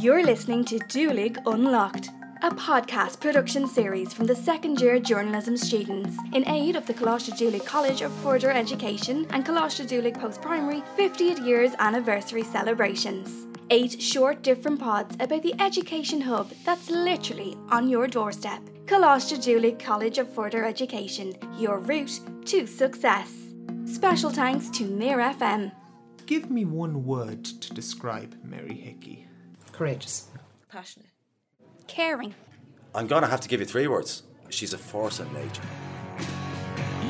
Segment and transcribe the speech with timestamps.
[0.00, 2.08] You're listening to Dhúlaigh Unlocked,
[2.40, 7.36] a podcast production series from the second year journalism students in aid of the Coláiste
[7.36, 13.46] Dhúlaigh College of Further Education and Coláiste Dhúlaigh Post Primary 50th years anniversary celebrations.
[13.68, 18.62] Eight short different pods about the education hub that's literally on your doorstep.
[18.86, 23.34] Coláiste Dhúlaigh College of Further Education, your route to success.
[23.84, 25.72] Special thanks to Near FM.
[26.24, 29.26] Give me one word to describe Mary Hickey.
[29.80, 30.26] Courageous.
[30.68, 31.08] Passionate.
[31.86, 32.34] Caring.
[32.94, 34.24] I'm gonna have to give you three words.
[34.50, 35.62] She's a force of nature.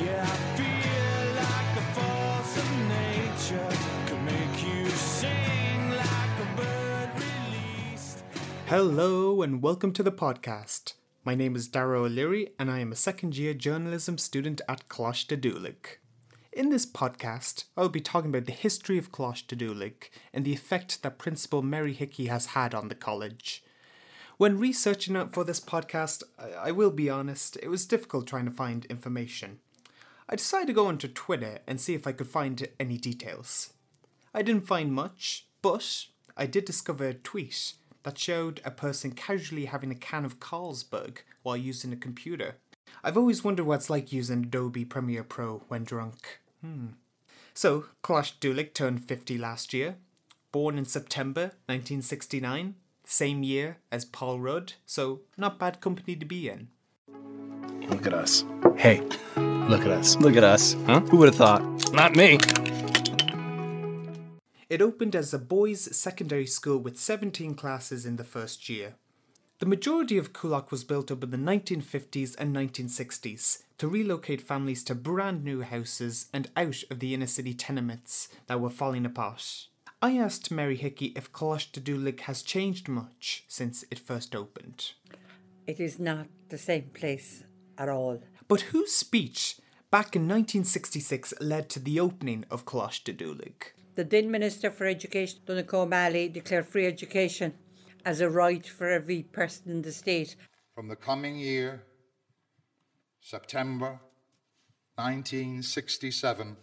[0.01, 7.11] Yeah, I feel like the force of nature could make you sing like a bird
[7.17, 8.23] released.
[8.67, 10.95] Hello and welcome to the podcast.
[11.25, 15.37] My name is Dara O'Leary and I am a second year journalism student at Coláiste
[15.37, 15.97] Dhúlaigh.
[16.61, 21.03] In this podcast, I'll be talking about the history of Coláiste Dhúlaigh and the effect
[21.03, 23.65] that Principal Mary Hickey has had on the college.
[24.37, 28.85] When researching for this podcast, I will be honest, it was difficult trying to find
[28.85, 29.61] information.
[30.29, 33.73] I decided to go onto Twitter and see if I could find any details.
[34.35, 39.65] I didn't find much, but I did discover a tweet that showed a person casually
[39.65, 42.57] having a can of Carlsberg while using a computer.
[43.03, 46.41] I've always wondered what it's like using Adobe Premiere Pro when drunk.
[46.61, 46.87] Hmm.
[47.55, 49.97] So, Clash Dhúlaigh turned 50 last year.
[50.53, 56.49] Born in September 1969, same year as Paul Rudd, so not bad company to be
[56.49, 56.69] in.
[57.89, 58.45] Look at us.
[58.77, 59.01] Hey,
[59.37, 60.17] look at us.
[60.17, 60.75] Look at us.
[60.87, 61.01] Huh?
[61.01, 61.93] Who would have thought?
[61.93, 62.39] Not me.
[64.69, 68.95] It opened as a boys' secondary school with 17 classes in the first year.
[69.61, 74.83] The majority of Coolock was built up in the 1950s and 1960s to relocate families
[74.85, 79.67] to brand new houses and out of the inner city tenements that were falling apart.
[80.01, 84.93] I asked Mary Hickey if Dhúlaigh has changed much since it first opened.
[85.67, 87.45] It is not the same place
[87.77, 88.23] at all.
[88.49, 89.57] But whose speech
[89.91, 93.73] back in 1966 led to the opening of Dhúlaigh?
[93.95, 97.53] The then Minister for Education, Donogh O'Malley, declared free education
[98.05, 100.37] as a right for every person in the state.
[100.75, 101.83] From the coming year,
[103.21, 104.01] September
[104.97, 106.57] 1967,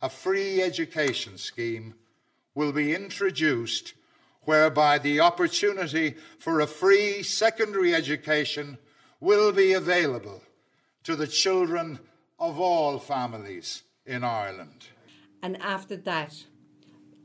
[0.00, 1.94] a free education scheme
[2.54, 3.94] will be introduced
[4.42, 8.78] whereby the opportunity for a free secondary education
[9.20, 10.42] will be available
[11.04, 11.98] to the children
[12.38, 14.86] of all families in Ireland.
[15.42, 16.44] And after that,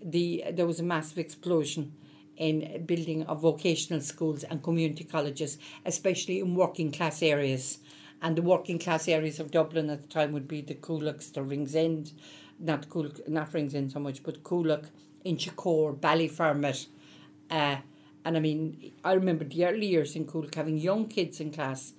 [0.02, 1.94] the there was a massive explosion
[2.38, 7.80] in building of vocational schools and community colleges, especially in working class areas.
[8.22, 11.42] And the working class areas of Dublin at the time would be the Cooloks, the
[11.42, 12.14] Ringsend,
[12.60, 14.86] not Coolock, not Ringsend so much, but Coolock,
[15.26, 16.88] Inchicore, Ballyfermot.
[17.52, 17.78] Uh,
[18.26, 21.94] and I mean, I remember the early years in Coolock having young kids in class,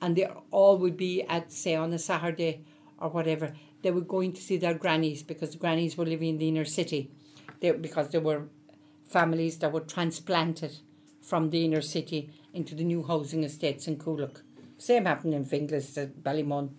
[0.00, 2.60] and they all would be at, say, on a Saturday
[2.98, 6.38] or whatever, they were going to see their grannies because the grannies were living in
[6.38, 7.10] the inner city.
[7.60, 8.44] They, because there were
[9.08, 10.78] families that were transplanted
[11.20, 14.42] from the inner city into the new housing estates in Coolock.
[14.78, 16.70] Same happened in Finglas, at Ballymun.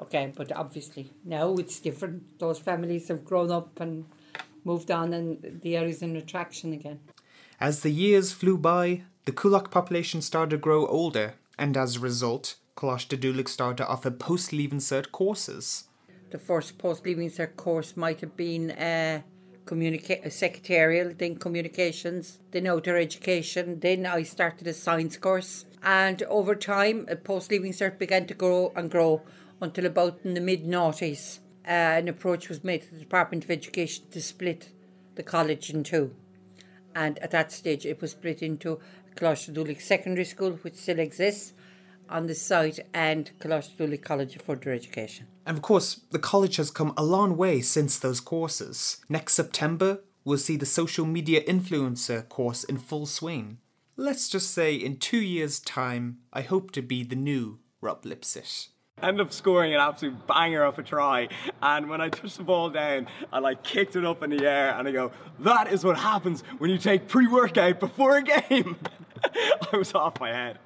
[0.00, 2.38] Okay, but obviously now it's different.
[2.38, 4.06] Those families have grown up and
[4.64, 7.00] moved on, and the area's in attraction again.
[7.60, 12.00] As the years flew by, the Coolock population started to grow older, and as a
[12.00, 15.84] result, Coláiste Dhúlaigh started to offer post leaving cert courses.
[16.30, 19.22] The first post leaving cert course might have been uh,
[19.64, 23.80] communica- secretarial, then communications, then outer education.
[23.80, 28.72] Then I started a science course, and over time, post leaving cert began to grow
[28.76, 29.22] and grow
[29.60, 31.38] until about in the mid noughties.
[31.66, 34.70] Uh, an approach was made to the Department of Education to split
[35.14, 36.14] the college in two.
[36.94, 38.80] And at that stage, it was split into
[39.14, 41.52] Coláiste Dhúlaigh Secondary School, which still exists
[42.08, 45.26] on the site, and Coláiste Dhúlaigh College of Further Education.
[45.46, 48.98] And of course, the college has come a long way since those courses.
[49.08, 53.58] Next September, we'll see the social media influencer course in full swing.
[53.96, 58.68] Let's just say in two years' time, I hope to be the new Rob Lipsett.
[59.02, 61.28] End up scoring an absolute banger of a try,
[61.60, 64.74] and when I touched the ball down, I like kicked it up in the air,
[64.78, 65.10] and I go,
[65.40, 68.76] "That is what happens when you take pre-workout before a game."
[69.72, 70.58] I was off my head.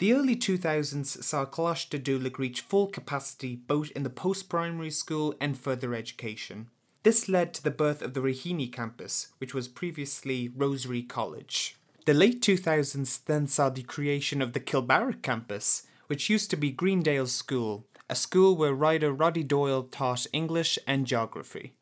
[0.00, 5.34] The early 2000s saw Coláiste Dhúlaigh reach full capacity both in the post primary school
[5.38, 6.68] and further education.
[7.02, 11.76] This led to the birth of the Raheny campus, which was previously Rosary College.
[12.06, 16.70] The late 2000s then saw the creation of the Kilbarrack campus, which used to be
[16.70, 21.74] Greendale School, a school where writer Roddy Doyle taught English and geography.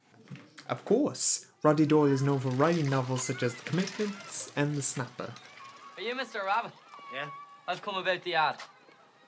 [0.68, 4.82] Of course, Roddy Doyle is known for writing novels such as The Commitments and The
[4.82, 5.32] Snapper.
[5.96, 6.44] Are you Mr.
[6.44, 6.72] Rabbitte?
[7.14, 7.28] Yeah?
[7.68, 8.56] I've come about the ad.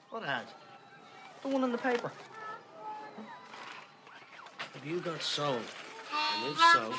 [0.09, 0.45] What ad?
[1.43, 2.11] The one in the paper.
[4.73, 5.61] Have you got sold?
[6.35, 6.91] And if so,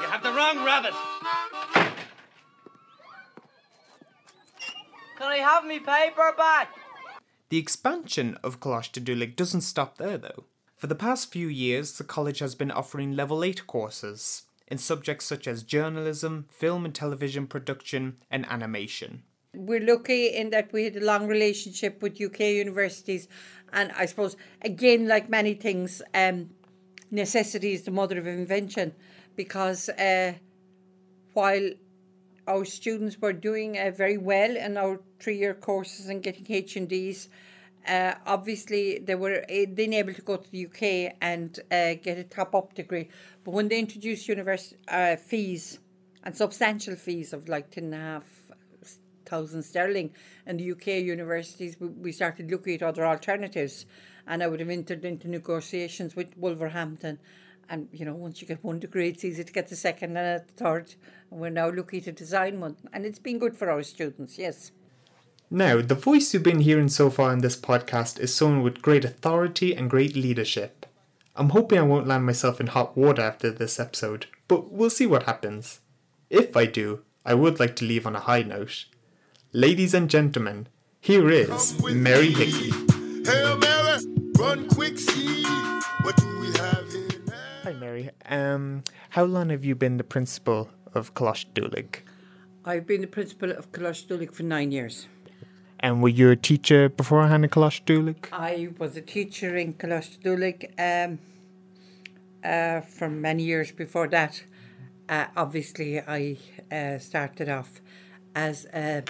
[0.00, 0.96] you have the wrong Rabbitte.
[5.18, 6.74] Can I have me paper back?
[7.50, 10.44] The expansion of Coláiste Dhúlaigh doesn't stop there though.
[10.76, 15.26] For the past few years, the college has been offering level 8 courses in subjects
[15.26, 19.22] such as journalism, film and television production, and animation.
[19.54, 23.28] We're lucky in that we had a long relationship with UK universities,
[23.72, 26.50] and I suppose, again, like many things, um,
[27.10, 28.92] necessity is the mother of invention
[29.36, 30.34] because uh,
[31.32, 31.70] while
[32.46, 37.28] our students were doing uh, very well in our three-year courses and getting HNDs.
[37.86, 42.24] Uh, obviously, they were then able to go to the UK and uh, get a
[42.24, 43.08] top-up degree.
[43.44, 45.78] But when they introduced university uh, fees
[46.22, 48.24] and substantial fees of like ten and a half
[49.26, 50.14] thousand sterling
[50.46, 53.86] in the UK universities, we, we started looking at other alternatives.
[54.26, 57.18] And I would have entered into negotiations with Wolverhampton.
[57.68, 60.40] And you know, once you get one degree, it's easy to get the second and
[60.40, 60.94] the third.
[61.30, 64.38] And we're now looking to design one, and it's been good for our students.
[64.38, 64.72] Yes.
[65.54, 69.04] Now, the voice you've been hearing so far in this podcast is someone with great
[69.04, 70.84] authority and great leadership.
[71.36, 75.06] I'm hoping I won't land myself in hot water after this episode, but we'll see
[75.06, 75.78] what happens.
[76.28, 78.86] If I do, I would like to leave on a high note.
[79.52, 80.66] Ladies and gentlemen,
[81.00, 82.72] here is Mary Hickey.
[83.24, 84.04] Hail Mary,
[84.36, 85.44] run quick, see
[86.02, 87.60] what do we have here now?
[87.62, 88.10] Hi, Mary.
[88.28, 92.00] Um, how long have you been the principal of Coláiste Dhúlaigh?
[92.64, 95.06] I've been the principal of Coláiste Dhúlaigh for nine years.
[95.84, 98.16] And were you a teacher beforehand in Coláiste Dhúlaigh?
[98.32, 101.18] I was a teacher in Coláiste Dhúlaigh um,
[102.42, 104.44] uh, for many years before that.
[105.10, 106.38] Uh, obviously, I
[106.72, 107.82] uh, started off
[108.34, 109.02] as a,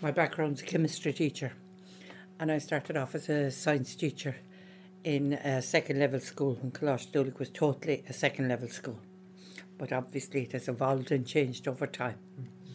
[0.00, 1.54] my background's a chemistry teacher,
[2.38, 4.36] and I started off as a science teacher
[5.02, 6.56] in a second level school.
[6.62, 9.00] And Coláiste Dhúlaigh was totally a second level school,
[9.76, 12.18] but obviously it has evolved and changed over time.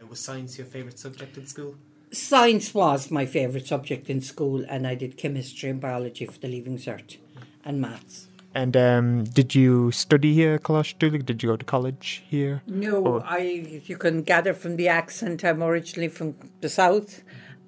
[0.09, 1.75] Was science your favourite subject in school?
[2.15, 6.47] Science was my favourite subject in school, and I did chemistry and biology for the
[6.47, 7.17] Leaving Cert,
[7.65, 8.29] and maths.
[8.53, 11.25] And um, did you study here at Coláiste Dhúlaigh?
[11.25, 12.61] Did you go to college here?
[12.67, 13.39] No, Or- I.
[13.85, 15.43] You can gather from the accent.
[15.43, 17.21] I'm originally from the south.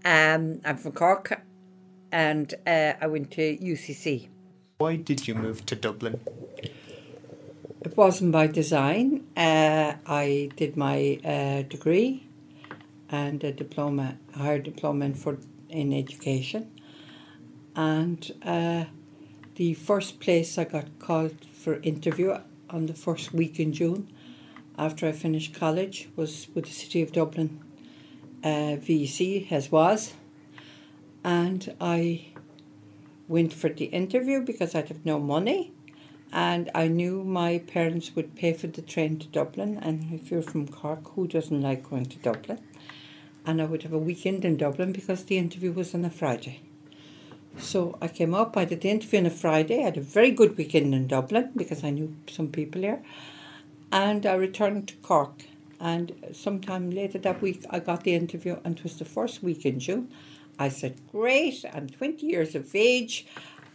[0.05, 1.41] Um, I'm from Cork,
[2.13, 4.29] and uh, I went to UCC.
[4.77, 6.21] Why did you move to Dublin?
[7.81, 9.25] It wasn't by design.
[9.35, 12.26] Uh, I did my uh, degree
[13.09, 15.37] and a diploma, a higher diploma in, for,
[15.69, 16.71] in education.
[17.75, 18.85] And uh,
[19.55, 22.37] the first place I got called for interview
[22.69, 24.11] on the first week in June
[24.77, 27.59] after I finished college was with the City of Dublin
[28.43, 30.13] uh, VEC, as was.
[31.23, 32.27] And I
[33.27, 35.73] went for the interview because I'd have no money
[36.31, 39.77] and I knew my parents would pay for the train to Dublin.
[39.81, 42.59] And if you're from Cork, who doesn't like going to Dublin?
[43.47, 46.59] And I would have a weekend in Dublin because the interview was on a Friday.
[47.57, 49.79] So I came up, I did the interview on a Friday.
[49.79, 53.01] I had a very good weekend in Dublin because I knew some people there,
[53.89, 55.45] And I returned to Cork.
[55.79, 59.65] And sometime later that week, I got the interview, and it was the first week
[59.65, 60.09] in June.
[60.59, 63.27] I said, Great, I'm 20 years of age.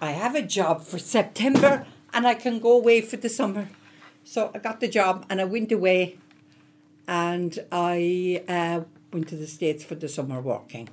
[0.03, 3.69] I have a job for September, and I can go away for the summer.
[4.23, 6.19] So I got the job, and I went away,
[7.09, 8.81] and I uh,
[9.13, 10.89] went to the States for the summer working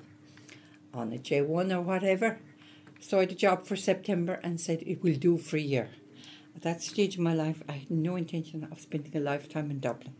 [0.93, 2.39] on a J1 or whatever.
[2.99, 5.89] So I had a job for September and said it will do for a year.
[6.55, 9.79] At that stage of my life, I had no intention of spending a lifetime in
[9.79, 10.13] Dublin.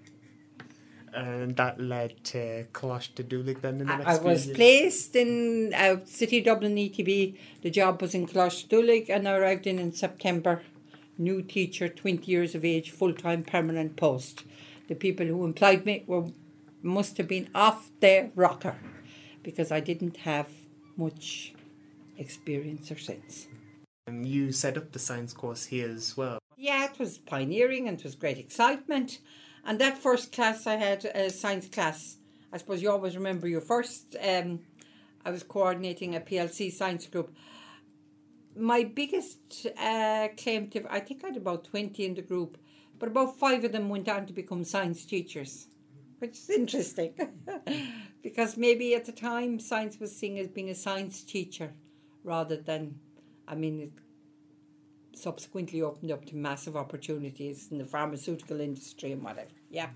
[1.14, 4.56] And that led to Coláiste Dhúlaigh then in the next I was years?
[4.56, 7.36] placed in uh, City Dublin ETB.
[7.64, 10.62] The job was in Coláiste Dhúlaigh and I arrived in in September.
[11.18, 14.46] New teacher, 20 years of age, full-time permanent post.
[14.88, 16.28] The people who employed me were
[16.82, 18.76] must have been off their rocker
[19.44, 20.48] because I didn't have
[20.96, 21.54] much
[22.18, 23.48] experience or sense.
[24.08, 26.40] Um, you set up the science course here as well.
[26.58, 29.20] Yeah, it was pioneering and it was great excitement.
[29.66, 32.18] And that first class I had a science class.
[32.52, 34.16] I suppose you always remember your first.
[34.22, 34.62] Um,
[35.26, 37.34] I was coordinating a PLC science group.
[38.56, 42.58] My biggest uh, claim to, I think I had about 20 in the group,
[42.98, 45.68] but about five of them went on to become science teachers,
[46.20, 47.14] which is interesting.
[48.24, 51.72] because maybe at the time science was seen as being a science teacher
[52.24, 53.00] rather than,
[53.48, 53.92] I mean, it
[55.18, 59.50] subsequently opened up to massive opportunities in the pharmaceutical industry and whatever.
[59.70, 59.90] Yeah.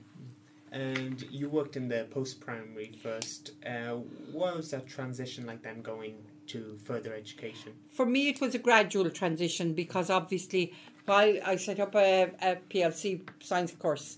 [0.72, 3.52] And you worked in the post primary first.
[3.66, 3.98] Uh,
[4.32, 6.16] what was that transition like then going
[6.48, 7.74] to further education?
[7.90, 10.74] For me, it was a gradual transition because obviously,
[11.06, 14.18] while I set up a, a PLC science course,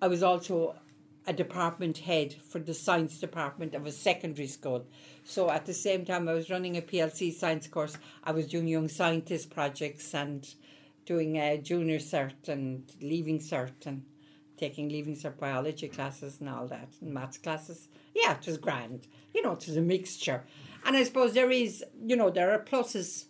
[0.00, 0.76] I was also
[1.26, 4.86] a department head for the science department of a secondary school.
[5.24, 8.68] So at the same time, I was running a PLC science course, I was doing
[8.68, 10.46] young scientist projects and
[11.04, 14.04] doing a junior cert and leaving cert and
[14.56, 17.88] taking leaving cert biology classes and all that and maths classes.
[18.14, 19.06] Yeah, it was grand.
[19.34, 20.44] You know, it was a mixture.
[20.84, 23.26] And I suppose there is, you know, there are pluses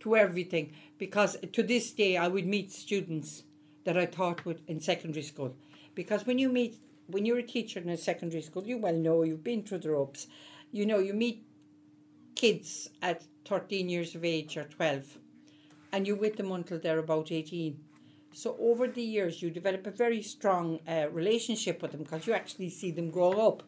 [0.00, 3.44] to everything because to this day I would meet students
[3.84, 5.56] that I taught with in secondary school.
[5.94, 9.22] Because when you meet when you're a teacher in a secondary school, you well know
[9.22, 10.26] you've been through the ropes.
[10.72, 11.46] You know, you meet
[12.34, 15.18] kids at 13 years of age or 12
[15.92, 17.78] and you're with them until they're about 18.
[18.32, 22.32] So over the years, you develop a very strong uh, relationship with them because you
[22.32, 23.62] actually see them grow up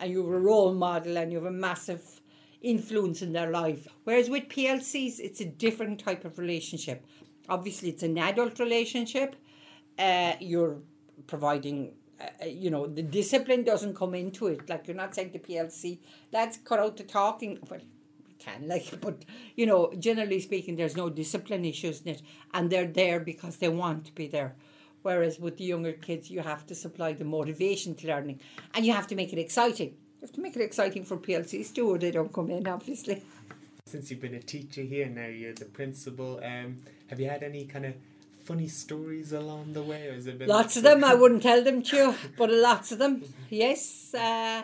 [0.00, 2.22] and you're a role model and you have a massive
[2.62, 3.86] influence in their life.
[4.04, 7.04] Whereas with PLCs, it's a different type of relationship.
[7.48, 9.36] Obviously, it's an adult relationship.
[9.98, 10.78] Uh, you're
[11.26, 14.68] providing, uh, you know, the discipline doesn't come into it.
[14.68, 15.98] Like you're not saying to PLC,
[16.32, 17.58] let's cut out the talking.
[17.68, 17.80] Well,
[18.26, 19.24] we can, like, but
[19.56, 22.22] you know, generally speaking, there's no discipline issues in it,
[22.52, 24.54] and they're there because they want to be there.
[25.02, 28.40] Whereas with the younger kids, you have to supply the motivation to learning,
[28.74, 29.88] and you have to make it exciting.
[29.88, 33.22] You have to make it exciting for PLCs too, or they don't come in, obviously.
[33.86, 36.40] Since you've been a teacher here, now you're the principal.
[36.44, 36.76] Um,
[37.08, 37.94] have you had any kind of
[38.44, 41.04] funny stories along the way, or has it been Lots of them.
[41.04, 43.22] I wouldn't tell them to you, but lots of them.
[43.50, 44.14] Yes.
[44.14, 44.62] Uh,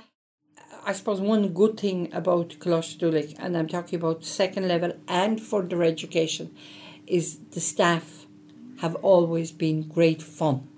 [0.85, 5.41] I suppose one good thing about Coláiste Dhúlaigh, and I'm talking about second level and
[5.41, 6.55] further education,
[7.07, 8.27] is the staff
[8.81, 10.69] have always been great fun.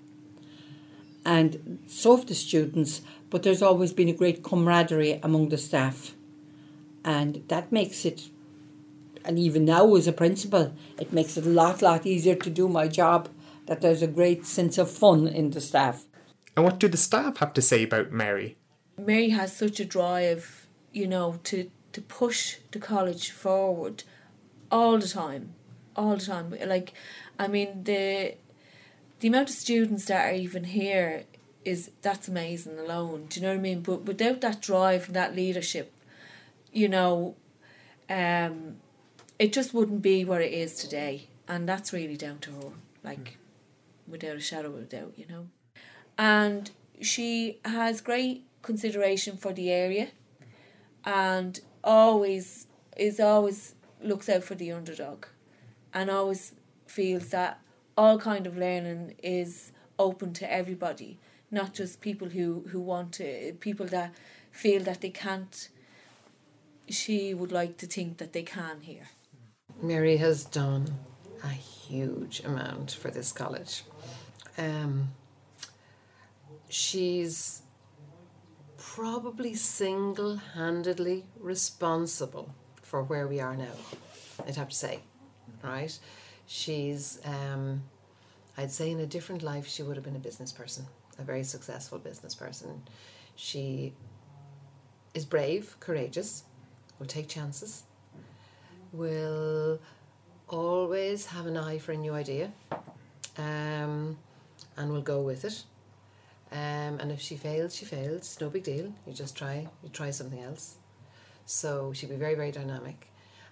[1.25, 6.15] And so have the students, but there's always been a great camaraderie among the staff.
[7.03, 8.29] And that makes it,
[9.29, 12.67] and even now as a principal, it makes it a lot, lot easier to do
[12.67, 13.29] my job,
[13.67, 16.05] that there's a great sense of fun in the staff.
[16.55, 18.57] And what do the staff have to say about Mary?
[18.97, 24.03] Mary has such a drive, you know, to to push the college forward
[24.71, 25.53] all the time,
[25.95, 26.55] all the time.
[26.65, 26.93] Like,
[27.37, 28.33] I mean the
[29.19, 31.25] the amount of students that are even here
[31.63, 33.27] is that's amazing alone.
[33.29, 33.81] Do you know what I mean?
[33.81, 35.93] But without that drive and that leadership,
[36.73, 37.35] you know,
[38.09, 38.77] um,
[39.39, 42.71] it just wouldn't be where it is today, and that's really down to her.
[43.03, 43.37] Like,
[44.07, 45.47] without a shadow of a doubt, you know.
[46.17, 46.69] And
[47.01, 50.09] she has great consideration for the area
[51.05, 52.67] and always
[52.97, 55.25] is always looks out for the underdog
[55.93, 56.53] and always
[56.87, 57.59] feels that
[57.97, 61.17] all kind of learning is open to everybody
[61.51, 64.13] not just people who who want to people that
[64.51, 65.69] feel that they can't
[66.89, 69.07] she would like to think that they can here
[69.81, 70.99] Mary has done
[71.43, 73.83] a huge amount for this college.
[74.57, 75.09] Um,
[76.67, 77.61] she's
[78.77, 83.71] probably single handedly responsible for where we are now,
[84.45, 84.99] I'd have to say.
[85.63, 85.97] Right?
[86.45, 87.83] She's, um,
[88.57, 91.43] I'd say, in a different life, she would have been a business person, a very
[91.43, 92.83] successful business person.
[93.35, 93.93] She
[95.13, 96.43] is brave, courageous,
[96.97, 97.83] will take chances,
[98.91, 99.79] will
[100.47, 102.51] always have an eye for a new idea,
[103.37, 104.17] um,
[104.77, 105.63] and will go with it.
[106.51, 108.37] Um, and if she fails, she fails.
[108.41, 108.93] No big deal.
[109.05, 109.67] You just try.
[109.83, 110.77] You try something else.
[111.45, 113.11] So she'd be very, very dynamic.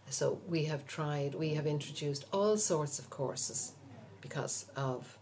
[0.10, 1.36] So we have tried.
[1.36, 3.74] We have introduced all sorts of courses
[4.22, 5.18] because of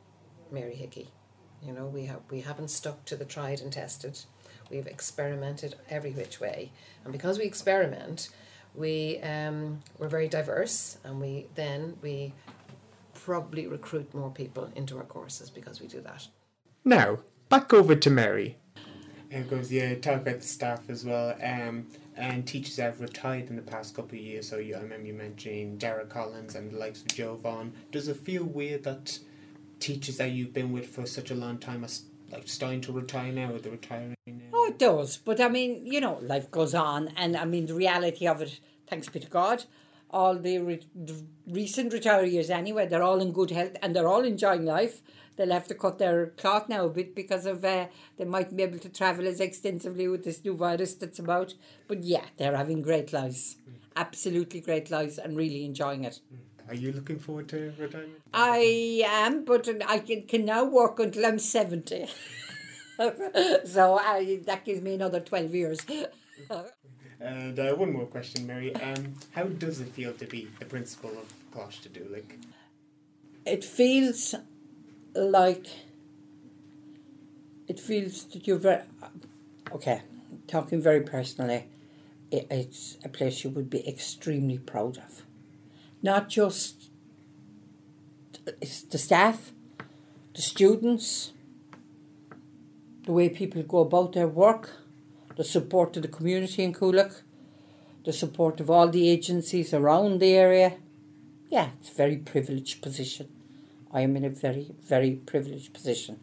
[0.52, 1.10] Mary Hickey.
[1.64, 4.20] You know, we have we haven't stuck to the tried and tested.
[4.70, 6.72] We've experimented every which way,
[7.04, 8.30] and because we experiment,
[8.78, 12.34] we um, we're very diverse, and we then we
[13.14, 16.28] probably recruit more people into our courses because we do that.
[16.84, 18.58] Now, back over to Mary.
[19.32, 21.36] And goes, yeah, talk about the staff as well.
[21.44, 24.48] Um, and teachers have retired in the past couple of years.
[24.48, 27.74] So you, I remember you mentioning Dara Collins and the likes of Joe Vaughan.
[27.92, 29.18] Does it feel weird that
[29.80, 31.90] teachers that you've been with for such a long time are
[32.32, 34.34] like starting to retire now, or they're retiring now?
[34.66, 35.18] Oh, it does.
[35.18, 37.10] But I mean, you know, life goes on.
[37.16, 39.66] And I mean, the reality of it, thanks be to God,
[40.10, 44.24] all the, re- the recent retirees anyway, they're all in good health and they're all
[44.24, 45.02] enjoying life.
[45.36, 48.64] They'll have to cut their cloth now a bit because of uh, they mightn't be
[48.64, 51.54] able to travel as extensively with this new virus that's about.
[51.88, 53.58] But yeah, they're having great lives.
[53.96, 56.22] Absolutely great lives and really enjoying it.
[56.68, 58.22] Are you looking forward to retirement?
[58.34, 62.08] I am, but I can, can now work until I'm 70.
[63.66, 65.80] so I, that gives me another 12 years.
[67.18, 68.76] And uh, one more question, Mary.
[68.76, 72.02] Um, how does it feel to be the principal of Closh to do?
[72.02, 72.24] Dhúlaigh?
[73.46, 74.34] it feels
[75.16, 75.68] like
[77.68, 78.82] it feels that you're very
[79.72, 80.02] okay
[80.48, 81.68] talking very personally
[82.32, 85.24] it, it's a place you would be extremely proud of
[86.02, 86.90] not just
[88.62, 89.52] it's the staff
[90.34, 91.32] the students
[93.06, 94.78] the way people go about their work
[95.36, 97.22] the support of the community in Coolock
[98.06, 100.74] the support of all the agencies around the area
[101.50, 103.28] yeah it's a very privileged position
[103.96, 106.20] I am in a very, very privileged position.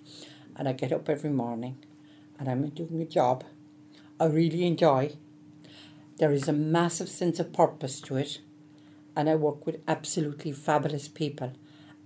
[0.54, 1.78] And I get up every morning
[2.38, 3.44] and I'm doing a job
[4.20, 5.16] I really enjoy.
[6.18, 8.40] There is a massive sense of purpose to it.
[9.16, 11.54] And I work with absolutely fabulous people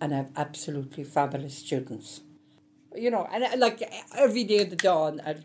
[0.00, 2.20] and I have absolutely fabulous students.
[2.96, 3.82] You know, and uh, like
[4.16, 5.36] every day of the dawn, I,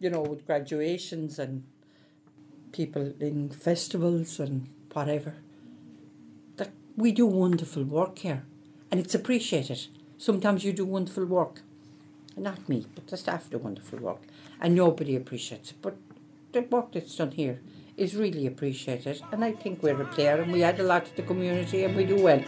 [0.00, 1.64] you know, with graduations and
[2.72, 5.36] people in festivals and whatever,
[6.56, 8.44] that we do wonderful work here
[8.90, 9.86] and it's appreciated.
[10.16, 11.62] Sometimes you do wonderful work.
[12.36, 14.22] Not me, but the staff do wonderful work.
[14.60, 15.76] And nobody appreciates it.
[15.82, 15.96] But
[16.52, 17.60] the work that's done here
[17.96, 19.20] is really appreciated.
[19.32, 21.96] And I think we're a player and we add a lot to the community and
[21.96, 22.42] we do well.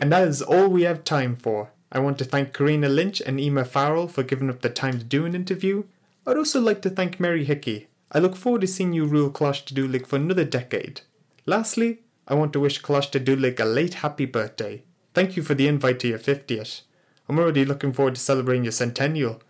[0.00, 1.70] And that is all we have time for.
[1.92, 5.04] I want to thank Karina Lynch and Emma Farrell for giving up the time to
[5.04, 5.84] do an interview.
[6.26, 7.88] I'd also like to thank Mary Hickey.
[8.12, 11.02] I look forward to seeing you rule Coláiste Dhúlaigh for another decade.
[11.46, 14.82] Lastly, I want to wish Coláiste Dhúlaigh a late happy birthday.
[15.14, 16.82] Thank you for the invite to your 50th.
[17.28, 19.42] I'm already looking forward to celebrating your centennial.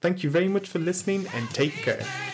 [0.00, 2.29] Thank you very much for listening and take care.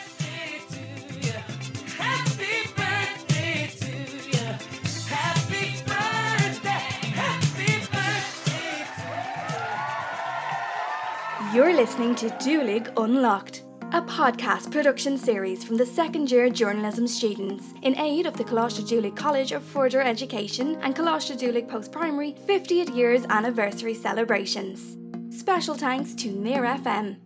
[11.56, 17.72] You're listening to Dhúlaigh Unlocked, a podcast production series from the second year journalism students
[17.80, 22.34] in aid of the Coláiste Dhúlaigh College of Further Education and Coláiste Dhúlaigh Post Primary
[22.46, 24.98] 50th years anniversary celebrations.
[25.30, 27.16] Special thanks to Near FM.